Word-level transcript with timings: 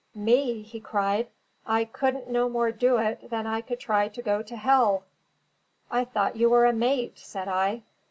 "Me!" 0.15 0.63
he 0.63 0.79
cried. 0.79 1.27
"I 1.63 1.85
couldn't 1.85 2.27
no 2.27 2.49
more 2.49 2.71
do 2.71 2.97
it 2.97 3.29
than 3.29 3.45
I 3.45 3.61
could 3.61 3.79
try 3.79 4.07
to 4.07 4.21
go 4.23 4.41
to 4.41 4.55
hell!" 4.55 5.03
"I 5.91 6.05
thought 6.05 6.35
you 6.37 6.49
were 6.49 6.65
a 6.65 6.73
mate?" 6.73 7.19
said 7.19 7.47
I. 7.47 7.83